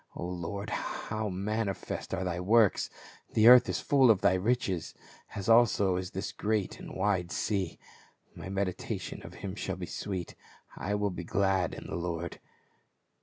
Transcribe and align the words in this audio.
O 0.15 0.25
Lord, 0.25 0.71
how 0.71 1.29
manifest 1.29 2.11
are 2.11 2.23
thy 2.23 2.39
works! 2.39 2.89
the 3.33 3.47
earth 3.47 3.69
is 3.69 3.79
full 3.81 4.09
of 4.09 4.21
thy 4.21 4.33
riches, 4.33 4.95
as 5.35 5.47
also 5.47 5.95
is 5.95 6.09
this 6.09 6.31
great 6.31 6.79
and 6.79 6.95
wide 6.95 7.31
sea. 7.31 7.77
My 8.33 8.49
meditation 8.49 9.21
of 9.23 9.35
him 9.45 9.53
shall 9.53 9.75
be 9.77 9.85
sweet; 9.85 10.33
I 10.75 10.95
will 10.95 11.11
be 11.11 11.23
glad 11.23 11.75
in 11.75 11.85
the 11.85 11.93
Lord." 11.97 12.39